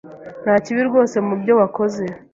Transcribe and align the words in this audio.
Nta 0.43 0.55
kibi 0.63 0.81
rwose 0.89 1.15
mubyo 1.27 1.53
wakoze. 1.59 2.03